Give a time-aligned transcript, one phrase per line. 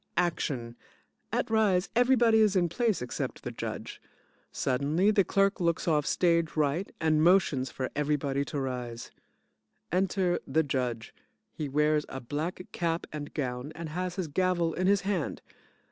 [0.17, 0.75] ACTION:
[1.31, 4.01] At rise everybody is in place except the Judge.
[4.51, 9.11] Suddenly the CLERK looks off stage right and motions for everybody to rise.
[9.91, 11.13] Enter the JUDGE.
[11.53, 15.39] He wears a black cap and gown and has his gavel in his hand.